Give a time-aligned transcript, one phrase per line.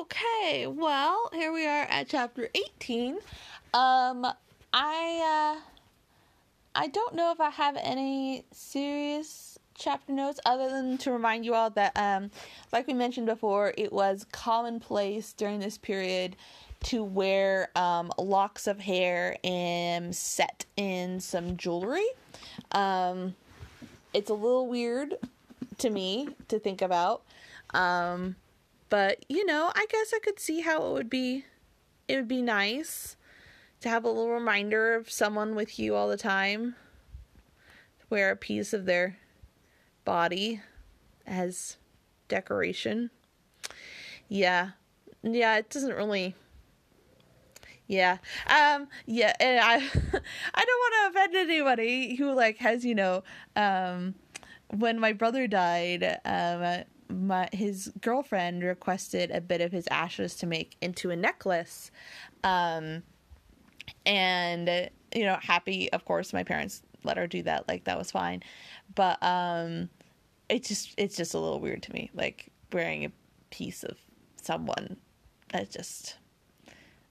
[0.00, 3.18] Okay, well, here we are at chapter 18.
[3.74, 4.26] Um,
[4.72, 5.60] I, uh,
[6.74, 11.52] I don't know if I have any serious chapter notes other than to remind you
[11.52, 12.30] all that, um,
[12.72, 16.34] like we mentioned before, it was commonplace during this period
[16.84, 22.08] to wear um, locks of hair and set in some jewelry.
[22.72, 23.34] Um,
[24.14, 25.16] it's a little weird
[25.76, 27.20] to me to think about.
[27.74, 28.36] Um,
[28.90, 31.46] but you know, I guess I could see how it would be
[32.08, 33.16] it would be nice
[33.80, 36.74] to have a little reminder of someone with you all the time.
[38.00, 39.16] To wear a piece of their
[40.04, 40.60] body
[41.26, 41.76] as
[42.28, 43.10] decoration.
[44.28, 44.70] Yeah.
[45.22, 46.34] Yeah, it doesn't really
[47.86, 48.18] yeah.
[48.46, 53.22] Um yeah, and I I don't want to offend anybody who like has, you know,
[53.56, 54.14] um
[54.72, 60.46] when my brother died, um my his girlfriend requested a bit of his ashes to
[60.46, 61.90] make into a necklace.
[62.44, 63.02] Um
[64.06, 67.68] and you know, happy of course my parents let her do that.
[67.68, 68.42] Like that was fine.
[68.94, 69.90] But um
[70.48, 73.12] it's just it's just a little weird to me like wearing a
[73.50, 73.96] piece of
[74.36, 74.96] someone
[75.52, 76.16] that just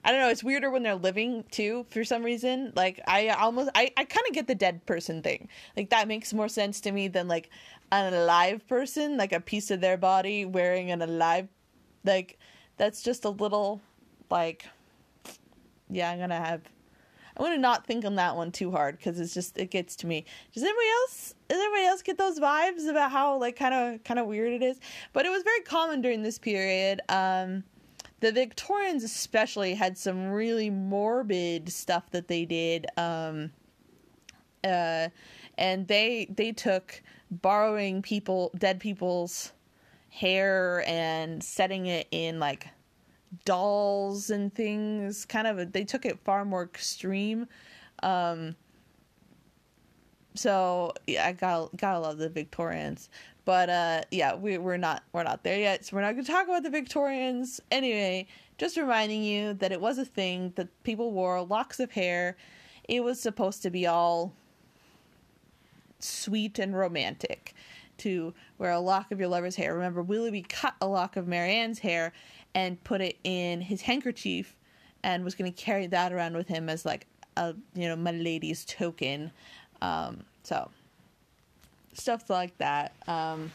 [0.03, 0.29] I don't know.
[0.29, 2.71] It's weirder when they're living too, for some reason.
[2.75, 5.49] Like I almost, I, I kind of get the dead person thing.
[5.75, 7.49] Like that makes more sense to me than like
[7.91, 11.49] an alive person, like a piece of their body wearing an alive.
[12.05, 12.39] Like
[12.77, 13.81] that's just a little,
[14.29, 14.65] like,
[15.89, 16.09] yeah.
[16.09, 16.61] I'm gonna have,
[17.35, 20.07] I'm gonna not think on that one too hard because it's just it gets to
[20.07, 20.23] me.
[20.53, 21.35] Does anybody else?
[21.49, 24.63] Does anybody else get those vibes about how like kind of kind of weird it
[24.63, 24.79] is?
[25.11, 27.01] But it was very common during this period.
[27.09, 27.65] Um
[28.19, 33.51] the Victorians especially had some really morbid stuff that they did um
[34.63, 35.07] uh
[35.57, 39.53] and they they took borrowing people dead people's
[40.09, 42.67] hair and setting it in like
[43.45, 45.25] dolls and things.
[45.25, 47.47] Kind of they took it far more extreme.
[48.01, 48.55] Um
[50.35, 53.09] so yeah i gotta gotta love the victorians
[53.49, 56.31] but uh, yeah, we we're not we're not there yet, so we're not going to
[56.31, 57.59] talk about the Victorians.
[57.71, 58.27] Anyway,
[58.59, 62.37] just reminding you that it was a thing that people wore locks of hair.
[62.87, 64.33] It was supposed to be all
[65.97, 67.55] sweet and romantic
[67.97, 69.73] to wear a lock of your lover's hair.
[69.73, 72.13] Remember, Willoughby cut a lock of Marianne's hair
[72.53, 74.55] and put it in his handkerchief
[75.01, 78.11] and was going to carry that around with him as like a you know my
[78.11, 79.31] lady's token.
[79.81, 80.69] Um, so
[81.93, 82.93] stuff like that.
[83.07, 83.51] Um,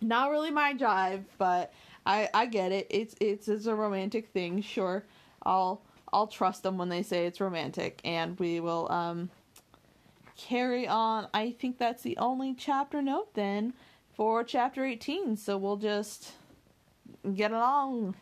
[0.00, 1.72] not really my jive, but
[2.06, 2.86] I I get it.
[2.90, 4.60] It's it's it's a romantic thing.
[4.62, 5.04] Sure,
[5.44, 9.30] I'll I'll trust them when they say it's romantic, and we will um
[10.36, 11.28] carry on.
[11.32, 13.72] I think that's the only chapter note then
[14.14, 15.36] for chapter eighteen.
[15.36, 16.32] So we'll just
[17.34, 18.16] get along.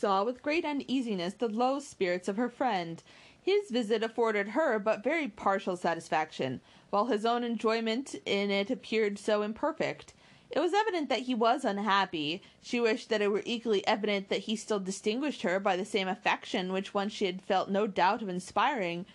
[0.00, 3.02] Saw with great uneasiness the low spirits of her friend.
[3.42, 9.18] His visit afforded her but very partial satisfaction, while his own enjoyment in it appeared
[9.18, 10.14] so imperfect.
[10.50, 12.42] It was evident that he was unhappy.
[12.62, 16.08] She wished that it were equally evident that he still distinguished her by the same
[16.08, 19.06] affection which once she had felt no doubt of inspiring.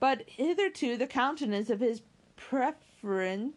[0.00, 2.02] But hitherto the countenance of his
[2.36, 3.54] preference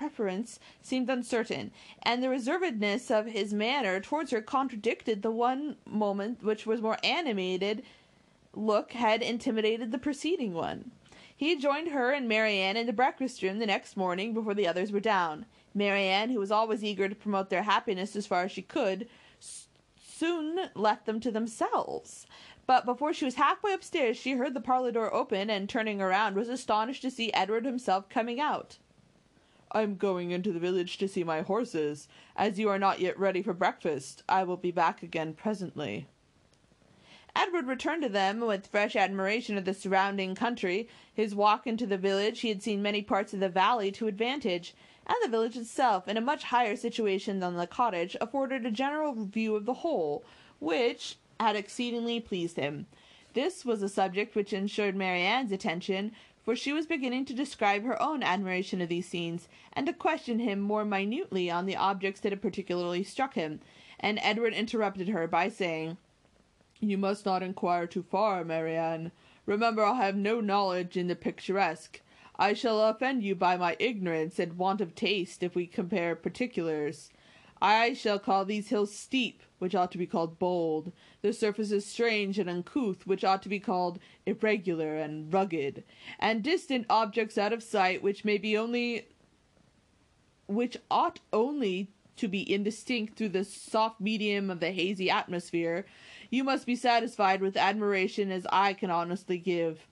[0.00, 1.70] preference seemed uncertain,
[2.02, 6.96] and the reservedness of his manner towards her contradicted the one moment which was more
[7.04, 7.82] animated
[8.54, 10.90] look had intimidated the preceding one.
[11.36, 14.90] He joined her and Marianne in the breakfast room the next morning before the others
[14.90, 15.44] were down.
[15.74, 19.06] Marianne, who was always eager to promote their happiness as far as she could,
[19.38, 22.26] soon left them to themselves.
[22.66, 26.36] But before she was halfway upstairs, she heard the parlor door open, and turning around,
[26.36, 28.78] was astonished to see Edward himself coming out.
[29.72, 32.08] I'm going into the village to see my horses.
[32.36, 36.08] As you are not yet ready for breakfast, I will be back again presently.
[37.36, 40.88] Edward returned to them with fresh admiration of the surrounding country.
[41.14, 44.74] His walk into the village, he had seen many parts of the valley to advantage,
[45.06, 49.14] and the village itself, in a much higher situation than the cottage, afforded a general
[49.14, 50.24] view of the whole,
[50.58, 52.86] which had exceedingly pleased him.
[53.32, 56.10] This was a subject which ensured Marianne's attention,
[56.42, 60.38] for she was beginning to describe her own admiration of these scenes, and to question
[60.38, 63.60] him more minutely on the objects that had particularly struck him,
[63.98, 65.96] and Edward interrupted her by saying,
[66.80, 69.12] You must not inquire too far, Marianne.
[69.46, 72.00] Remember I have no knowledge in the picturesque.
[72.38, 77.10] I shall offend you by my ignorance and want of taste if we compare particulars.
[77.60, 82.38] I shall call these hills steep, which ought to be called bold, the surfaces strange
[82.38, 85.84] and uncouth, which ought to be called irregular and rugged,
[86.18, 89.08] and distant objects out of sight, which may be only
[90.46, 95.86] which ought only to be indistinct through the soft medium of the hazy atmosphere,
[96.28, 99.86] you must be satisfied with admiration as I can honestly give.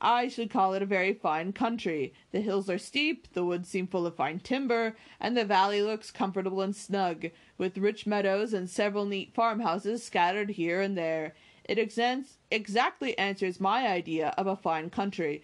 [0.00, 2.12] I should call it a very fine country.
[2.32, 6.10] The hills are steep, the woods seem full of fine timber, and the valley looks
[6.10, 7.26] comfortable and snug,
[7.56, 11.34] with rich meadows and several neat farmhouses scattered here and there.
[11.64, 15.42] It ex- exactly answers my idea of a fine country,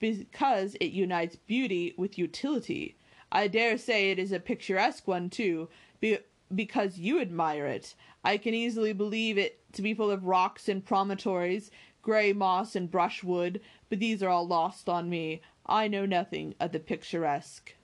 [0.00, 2.96] because it unites beauty with utility.
[3.30, 5.68] I dare say it is a picturesque one too,
[6.00, 6.18] be-
[6.52, 7.94] because you admire it.
[8.24, 11.70] I can easily believe it to be full of rocks and promontories,
[12.02, 15.40] grey moss and brushwood, but these are all lost on me.
[15.66, 17.74] I know nothing of the picturesque.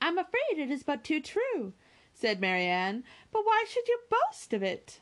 [0.00, 1.72] I'm afraid it is but too true,
[2.12, 3.04] said Marianne.
[3.32, 5.00] But why should you boast of it?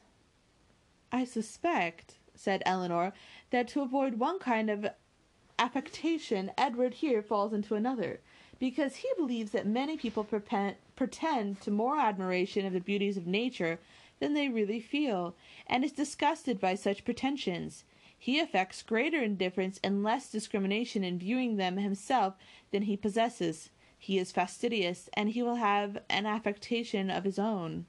[1.13, 3.13] I suspect, said Elinor,
[3.51, 4.87] that to avoid one kind of
[5.59, 8.21] affectation, Edward here falls into another
[8.59, 13.79] because he believes that many people pretend to more admiration of the beauties of nature
[14.21, 15.35] than they really feel,
[15.67, 17.85] and is disgusted by such pretensions.
[18.17, 22.35] He affects greater indifference and less discrimination in viewing them himself
[22.71, 23.71] than he possesses.
[23.99, 27.87] He is fastidious, and he will have an affectation of his own.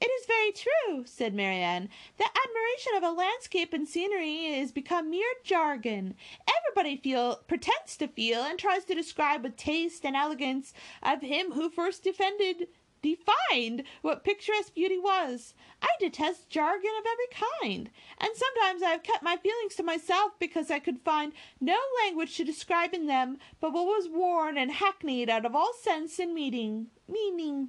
[0.00, 1.88] It is very true, said Marianne,
[2.18, 6.14] that admiration of a landscape and scenery is become mere jargon.
[6.46, 11.52] Everybody feel pretends to feel and tries to describe with taste and elegance of him
[11.52, 12.68] who first defended
[13.04, 15.52] defined what picturesque beauty was.
[15.82, 20.32] I detest jargon of every kind, and sometimes I have kept my feelings to myself
[20.38, 24.72] because I could find no language to describe in them but what was worn and
[24.72, 26.86] hackneyed out of all sense and meaning.
[27.06, 27.68] Meaning.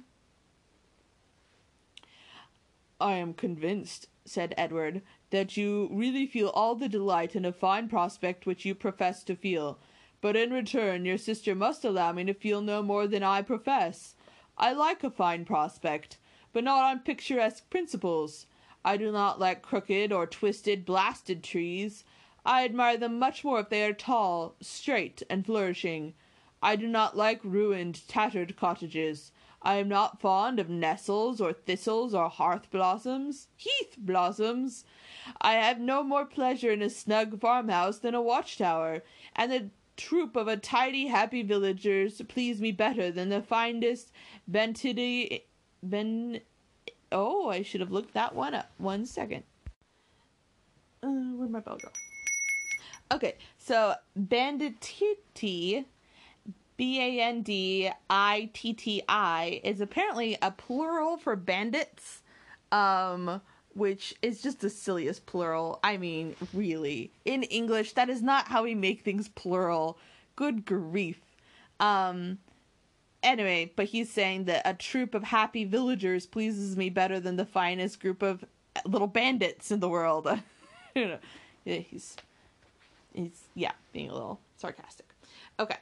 [2.98, 7.88] I am convinced, said Edward, that you really feel all the delight in a fine
[7.88, 9.78] prospect which you profess to feel.
[10.22, 14.15] But in return, your sister must allow me to feel no more than I profess.
[14.58, 16.18] I like a fine prospect,
[16.52, 18.46] but not on picturesque principles.
[18.84, 22.04] I do not like crooked or twisted, blasted trees.
[22.44, 26.14] I admire them much more if they are tall, straight, and flourishing.
[26.62, 29.32] I do not like ruined, tattered cottages.
[29.62, 34.84] I am not fond of nettles or thistles or hearth blossoms, heath blossoms.
[35.40, 39.02] I have no more pleasure in a snug farmhouse than a watchtower,
[39.34, 44.12] and the troop of a tidy, happy villagers please me better than the finest
[44.50, 45.42] bentity
[45.82, 46.40] ben.
[47.12, 48.70] Oh, I should have looked that one up.
[48.78, 49.44] One second.
[51.02, 51.88] Uh, where'd my bell go?
[53.14, 55.84] Okay, so banditti
[56.76, 62.22] B A N D I T T I is apparently a plural for bandits,
[62.72, 63.40] um,
[63.76, 65.78] which is just the silliest plural.
[65.84, 67.10] I mean, really.
[67.26, 69.98] In English, that is not how we make things plural.
[70.34, 71.20] Good grief.
[71.78, 72.38] Um,
[73.22, 77.44] anyway, but he's saying that a troop of happy villagers pleases me better than the
[77.44, 78.46] finest group of
[78.86, 80.26] little bandits in the world.
[80.94, 81.18] you know,
[81.64, 82.16] he's,
[83.12, 85.06] he's, yeah, being a little sarcastic.
[85.60, 85.76] Okay.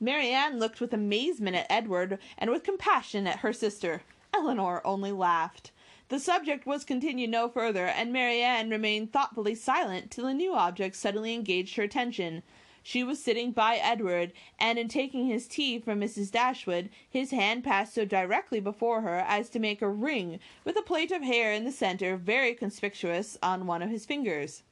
[0.00, 4.02] Marianne looked with amazement at Edward and with compassion at her sister.
[4.34, 5.70] Elinor only laughed.
[6.08, 10.96] The subject was continued no further, and Marianne remained thoughtfully silent till a new object
[10.96, 12.42] suddenly engaged her attention.
[12.82, 16.30] She was sitting by Edward, and in taking his tea from Mrs.
[16.30, 20.82] Dashwood, his hand passed so directly before her as to make a ring with a
[20.82, 24.62] plait of hair in the centre very conspicuous on one of his fingers.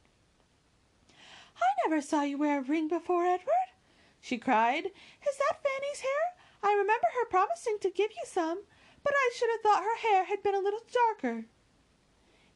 [1.57, 3.73] I never saw you wear a ring before, Edward,
[4.21, 4.85] she cried.
[4.85, 6.35] Is that Fanny's hair?
[6.63, 8.65] I remember her promising to give you some,
[9.03, 11.47] but I should have thought her hair had been a little darker.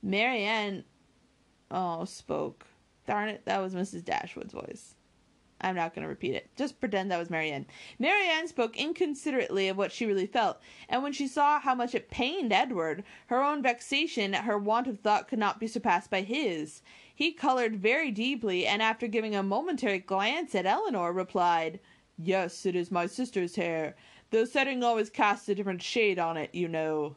[0.02, 0.84] Marianne
[1.70, 2.66] oh spoke.
[3.06, 4.04] Darn it, that was Mrs.
[4.04, 4.94] Dashwood's voice.
[5.60, 6.50] I'm not going to repeat it.
[6.54, 7.66] Just pretend that was Marianne.
[7.98, 12.10] Marianne spoke inconsiderately of what she really felt, and when she saw how much it
[12.10, 16.20] pained Edward, her own vexation at her want of thought could not be surpassed by
[16.20, 16.82] his.
[17.14, 21.80] He colored very deeply, and after giving a momentary glance at Elinor, replied,
[22.18, 23.94] Yes, it is my sister's hair.
[24.30, 27.16] The setting always casts a different shade on it, you know.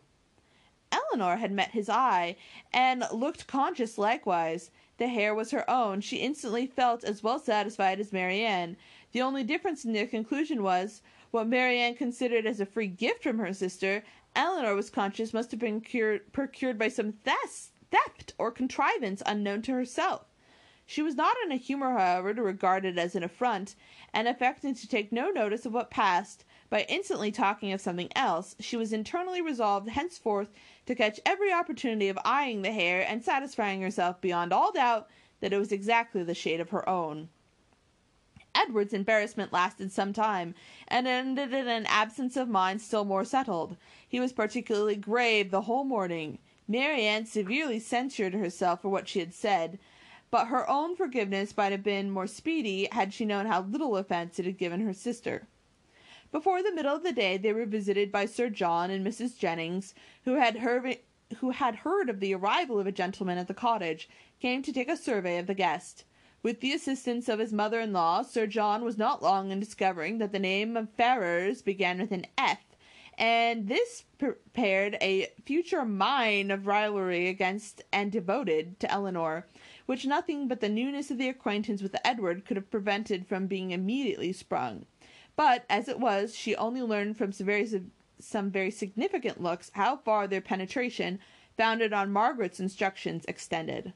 [0.92, 2.36] Elinor had met his eye,
[2.72, 4.72] and looked conscious likewise.
[4.98, 6.02] The hair was her own.
[6.02, 8.78] She instantly felt as well satisfied as Marianne.
[9.12, 11.02] The only difference in their conclusion was,
[11.32, 14.04] what Marianne considered as a free gift from her sister,
[14.36, 19.62] Elinor was conscious must have been cured, procured by some theft theft or contrivance unknown
[19.64, 20.26] to herself.
[20.86, 23.76] She was not in a humor, however, to regard it as an affront,
[24.14, 28.56] and affecting to take no notice of what passed, by instantly talking of something else,
[28.60, 30.50] she was internally resolved henceforth
[30.86, 35.08] to catch every opportunity of eyeing the hair and satisfying herself beyond all doubt
[35.40, 37.30] that it was exactly the shade of her own.
[38.54, 40.54] Edward's embarrassment lasted some time,
[40.88, 43.78] and ended in an absence of mind still more settled.
[44.08, 46.40] He was particularly grave the whole morning.
[46.68, 49.80] Marianne severely censured herself for what she had said,
[50.30, 54.38] but her own forgiveness might have been more speedy had she known how little offence
[54.38, 55.48] it had given her sister.
[56.32, 59.36] Before the middle of the day they were visited by Sir John and Mrs.
[59.36, 59.96] Jennings,
[60.26, 61.00] who had heard
[61.38, 64.08] who had heard of the arrival of a gentleman at the cottage,
[64.40, 66.04] came to take a survey of the guest.
[66.44, 70.20] With the assistance of his mother in law, Sir John was not long in discovering
[70.20, 72.60] that the name of Ferrars began with an F,
[73.18, 79.48] and this prepared a future mine of rivalry against and devoted to Elinor,
[79.88, 83.72] which nothing but the newness of the acquaintance with Edward could have prevented from being
[83.72, 84.86] immediately sprung.
[85.40, 87.66] But, as it was, she only learned from some very,
[88.20, 91.18] some very significant looks how far their penetration,
[91.56, 93.94] founded on Margaret's instructions, extended.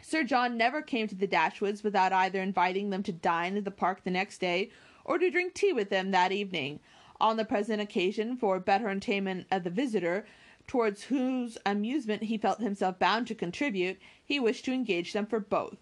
[0.00, 3.72] Sir John never came to the Dashwoods without either inviting them to dine at the
[3.72, 4.70] park the next day
[5.04, 6.78] or to drink tea with them that evening.
[7.20, 10.24] On the present occasion, for better entertainment of the visitor,
[10.68, 15.40] towards whose amusement he felt himself bound to contribute, he wished to engage them for
[15.40, 15.78] both.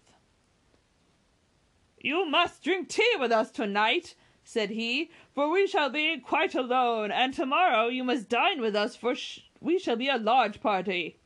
[2.01, 4.15] You must drink tea with us tonight,
[4.47, 8.95] said he, for we shall be quite alone, and tomorrow you must dine with us,
[8.95, 11.17] for sh- we shall be a large party.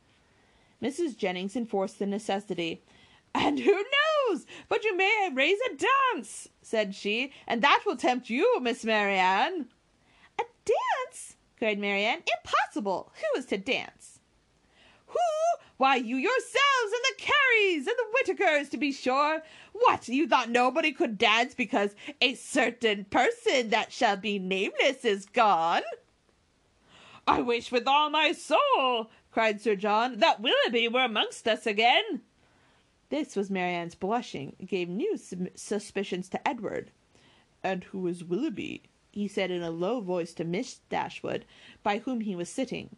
[0.82, 1.16] Mrs.
[1.16, 2.82] Jennings enforced the necessity.
[3.32, 5.76] And who knows but you may raise a
[6.14, 9.68] dance, said she, and that will tempt you, Miss Marianne.
[10.38, 11.36] A dance?
[11.58, 12.22] cried Marianne.
[12.38, 13.12] Impossible!
[13.20, 14.18] Who is to dance?
[15.06, 15.18] Who?
[15.82, 19.42] Why, you yourselves and the Careys and the Whitakers, to be sure.
[19.72, 25.26] What, you thought nobody could dance because a certain person that shall be nameless is
[25.26, 25.82] gone?
[27.26, 32.20] I wish with all my soul, cried Sir John, that Willoughby were amongst us again.
[33.08, 35.18] This was Marianne's blushing, gave new
[35.56, 36.92] suspicions to Edward.
[37.64, 38.84] And who is Willoughby?
[39.10, 41.44] he said in a low voice to Miss Dashwood,
[41.82, 42.94] by whom he was sitting.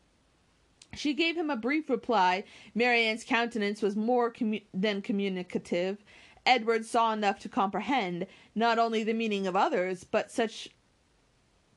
[0.97, 2.45] She gave him a brief reply.
[2.75, 5.99] Marianne's countenance was more commu- than communicative.
[6.47, 10.69] Edward saw enough to comprehend not only the meaning of others, but such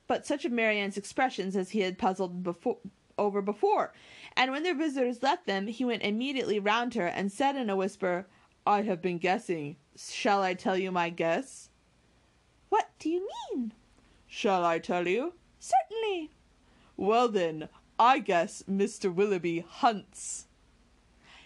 [0.08, 2.78] but such of Marianne's expressions as he had puzzled before,
[3.18, 3.94] over before.
[4.38, 7.76] And when their visitors left them, he went immediately round her and said in a
[7.76, 8.26] whisper,
[8.66, 9.76] I have been guessing.
[9.98, 11.70] Shall I tell you my guess?
[12.70, 13.74] What do you mean?
[14.28, 15.34] Shall I tell you?
[15.60, 16.32] Certainly.
[16.96, 19.14] Well then, I guess Mr.
[19.14, 20.46] Willoughby hunts.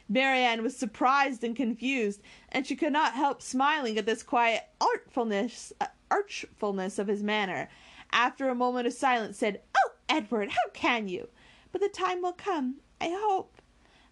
[0.09, 5.71] Marianne was surprised and confused, and she could not help smiling at this quiet artfulness,
[5.79, 7.69] uh, archfulness of his manner.
[8.11, 11.29] After a moment of silence, said, "Oh, Edward, how can you?
[11.71, 13.61] But the time will come, I hope.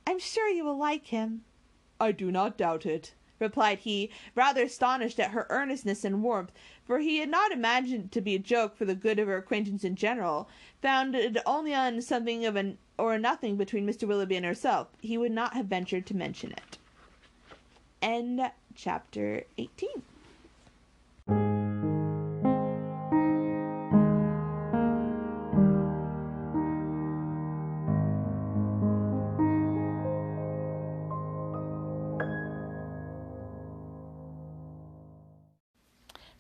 [0.08, 1.44] I'm sure you will like him."
[2.00, 6.54] "I do not doubt it," replied he, rather astonished at her earnestness and warmth,
[6.90, 9.38] for he had not imagined it to be a joke for the good of her
[9.38, 10.50] acquaintance in general,
[10.82, 14.08] founded only on something of an or nothing between Mr.
[14.08, 14.88] Willoughby and herself.
[15.00, 16.80] He would not have ventured to mention it.
[18.02, 18.42] End
[18.74, 20.02] chapter 18.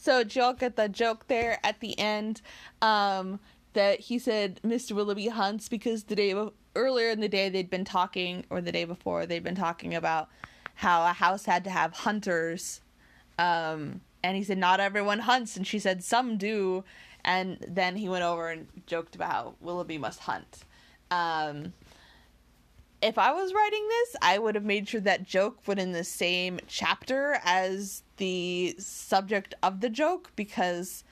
[0.09, 2.41] So Jill get the joke there at the end
[2.81, 3.39] um,
[3.73, 4.93] that he said Mr.
[4.93, 6.33] Willoughby hunts because the day
[6.75, 10.27] earlier in the day they'd been talking, or the day before they'd been talking about
[10.73, 12.81] how a house had to have hunters.
[13.37, 16.83] Um, and he said not everyone hunts, and she said some do.
[17.23, 20.63] And then he went over and joked about how Willoughby must hunt.
[21.11, 21.73] Um,
[23.01, 26.03] if I was writing this, I would have made sure that joke went in the
[26.03, 31.03] same chapter as the subject of the joke because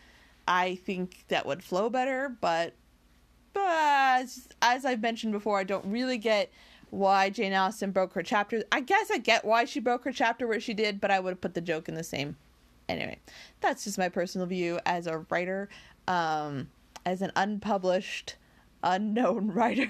[0.48, 2.36] I think that would flow better.
[2.42, 2.74] But,
[3.54, 6.52] but as, as I've mentioned before, I don't really get
[6.90, 8.64] why Jane Austen broke her chapter.
[8.72, 11.32] I guess I get why she broke her chapter where she did, but I would
[11.32, 12.36] have put the joke in the same.
[12.90, 13.20] Anyway,
[13.60, 15.68] that's just my personal view as a writer,
[16.08, 16.70] um,
[17.06, 18.36] as an unpublished,
[18.84, 19.90] unknown writer.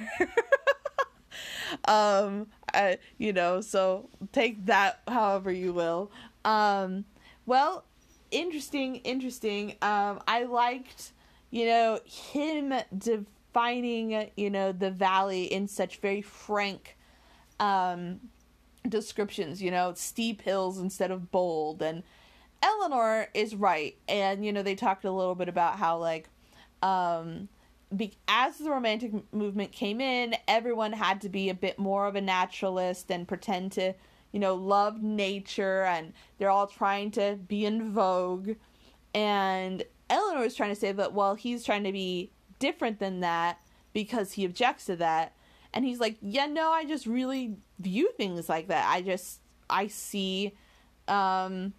[1.86, 6.12] Um I, you know so take that however you will.
[6.46, 7.06] Um
[7.46, 7.86] well
[8.32, 9.76] interesting interesting.
[9.82, 11.14] Um i liked
[11.50, 16.98] you know him defining you know the valley in such very frank
[17.60, 18.20] um
[18.88, 21.82] descriptions you know steep hills instead of bold.
[21.82, 22.04] And
[22.62, 23.96] Elinor is right.
[24.08, 26.30] And you know they talked a little bit about how like
[26.82, 27.50] um,
[27.96, 32.16] be- as the romantic movement came in, everyone had to be a bit more of
[32.16, 33.94] a naturalist and pretend to,
[34.32, 38.56] you know, love nature, and they're all trying to be in vogue.
[39.14, 43.60] And Elinor is trying to say that, well, he's trying to be different than that
[43.94, 45.34] because he objects to that.
[45.74, 48.88] And he's like, yeah, no, I just really view things like that.
[48.90, 50.54] I just, I see
[51.08, 51.74] um,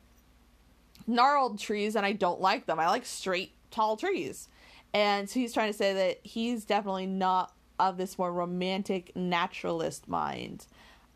[1.06, 2.78] gnarled trees and I don't like them.
[2.78, 4.48] I like straight, tall trees.
[4.94, 10.08] And so he's trying to say that he's definitely not of this more romantic naturalist
[10.08, 10.66] mind.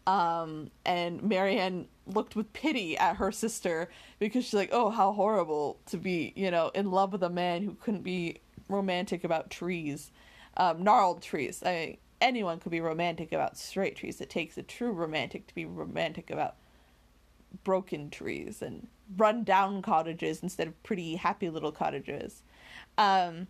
[0.07, 3.89] Um, and Marianne looked with pity at her sister
[4.19, 7.63] because she's like, oh, how horrible to be, you know, in love with a man
[7.63, 10.11] who couldn't be romantic about trees,
[10.57, 11.63] um, gnarled trees.
[11.65, 14.21] I mean, anyone could be romantic about straight trees.
[14.21, 16.57] It takes a true romantic to be romantic about
[17.65, 22.43] broken trees and run down cottages instead of pretty happy little cottages.
[22.99, 23.47] Um,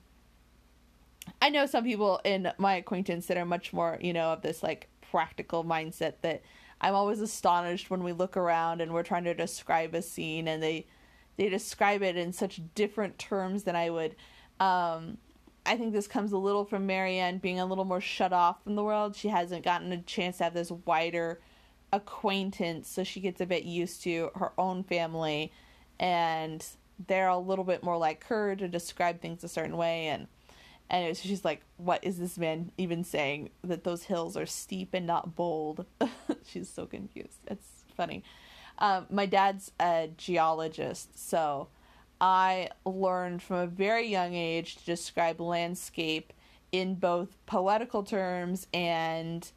[1.41, 4.63] I know some people in my acquaintance that are much more, you know, of this
[4.63, 6.43] like practical mindset that
[6.81, 10.63] I'm always astonished when we look around and we're trying to describe a scene and
[10.63, 10.87] they
[11.37, 14.17] they describe it in such different terms than I would.
[14.61, 15.19] Um,
[15.65, 18.75] I think this comes a little from Marianne being a little more shut off from
[18.75, 19.17] the world.
[19.17, 21.41] She hasn't gotten a chance to have this wider
[21.93, 25.53] acquaintance, so she gets a bit used to her own family,
[25.99, 26.65] and
[27.07, 30.27] they're a little bit more like her to describe things a certain way and
[30.93, 33.51] and she's like, "What is this man even saying?
[33.65, 35.87] That those hills are steep and not bold?"
[36.47, 37.39] she's so confused.
[37.49, 38.23] It's funny.
[38.79, 41.69] Um, my dad's a geologist, so
[42.21, 46.33] I learned from a very young age to describe landscape
[46.71, 49.51] in both poetical terms and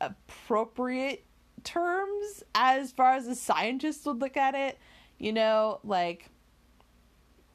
[0.00, 1.24] appropriate
[1.64, 4.78] terms as far as a scientist would look at it.
[5.18, 6.30] You know, like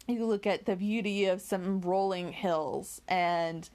[0.08, 3.70] you look at the beauty of some rolling hills and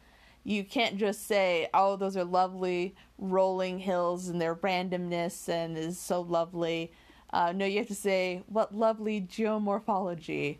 [0.44, 5.98] you can't just say oh those are lovely rolling hills and their randomness and is
[5.98, 6.92] so lovely.
[7.30, 10.58] Uh, no you have to say what lovely geomorphology.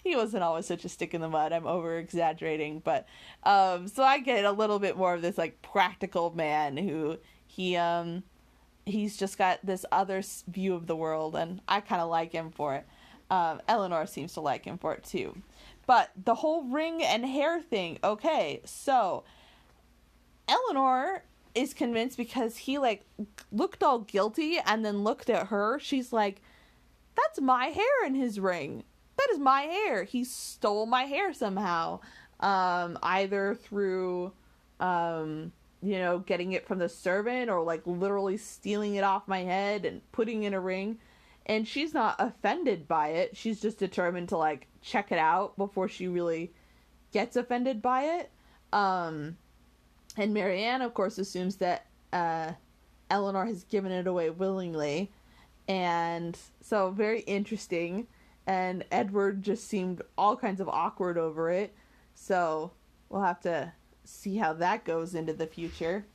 [0.06, 1.52] He wasn't always such a stick in the mud.
[1.52, 3.08] I'm over exaggerating but
[3.42, 7.76] um, so i get a little bit more of this like practical man who he
[7.76, 8.22] um
[8.84, 12.50] he's just got this other view of the world and i kind of like him
[12.52, 12.86] for it
[13.30, 15.36] um, Elinor seems to like him for it too.
[15.86, 19.24] But the whole ring and hair thing, okay, so
[20.48, 21.22] Elinor
[21.54, 23.04] is convinced because he like
[23.50, 25.78] looked all guilty and then looked at her.
[25.78, 26.42] She's like,
[27.16, 28.84] That's my hair in his ring.
[29.16, 30.04] That is my hair.
[30.04, 32.00] He stole my hair somehow.
[32.40, 34.32] Um, either through
[34.78, 39.40] um, you know, getting it from the servant or like literally stealing it off my
[39.40, 40.98] head and putting in a ring
[41.46, 43.36] and she's not offended by it.
[43.36, 46.52] She's just determined to like check it out before she really
[47.12, 48.30] gets offended by it.
[48.72, 49.36] Um,
[50.16, 52.52] and Marianne, of course, assumes that uh,
[53.10, 55.12] Elinor has given it away willingly,
[55.68, 58.06] and so very interesting.
[58.48, 61.74] And Edward just seemed all kinds of awkward over it.
[62.14, 62.70] So
[63.08, 63.72] we'll have to
[64.04, 66.06] see how that goes into the future.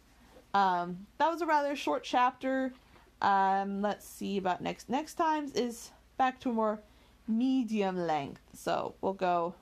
[0.54, 2.74] Um, that was a rather short chapter.
[3.22, 6.82] Um, let's see about next next times is back to a more
[7.28, 8.42] medium length.
[8.54, 9.56] So we'll go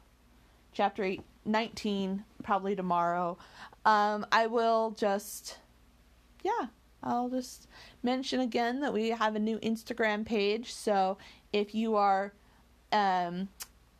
[0.71, 3.37] chapter eight, 19 probably tomorrow.
[3.85, 5.57] Um, I will just
[6.43, 6.67] yeah,
[7.03, 7.67] I'll just
[8.03, 10.73] mention again that we have a new Instagram page.
[10.73, 11.17] So
[11.51, 12.33] if you are
[12.91, 13.49] um,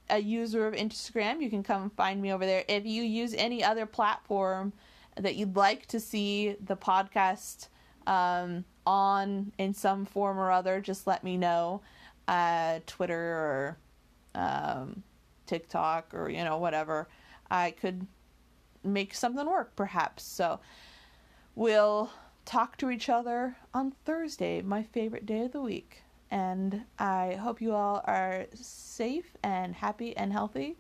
[0.10, 2.64] a user of Instagram, you can come find me over there.
[2.68, 4.74] If you use any other platform
[5.16, 7.68] that you'd like to see the podcast
[8.08, 11.82] um, on in some form or other, just let me know.
[12.28, 13.78] Uh, Twitter or
[14.36, 15.04] um,
[15.48, 17.08] TikTok or, you know, whatever.
[17.50, 18.06] I could
[18.84, 20.24] make something work perhaps.
[20.24, 20.60] So
[21.56, 22.12] we'll
[22.46, 26.04] talk to each other on Thursday, my favorite day of the week.
[26.32, 30.78] And I hope you all are safe and happy and healthy.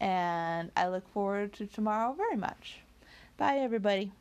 [0.00, 2.80] And I look forward to tomorrow very much.
[3.36, 4.12] Bye, everybody.